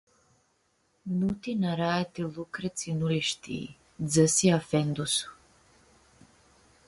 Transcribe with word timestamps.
Nu 1.17 1.29
ti 1.41 1.51
nãrãea 1.61 2.03
ti 2.13 2.21
lucre 2.35 2.67
tsi 2.77 2.89
nu 2.97 3.05
li-shtii!– 3.13 3.69
dzãsi 4.07 4.47
afendu-su. 4.57 5.27